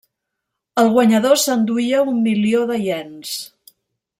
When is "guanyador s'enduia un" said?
0.95-2.19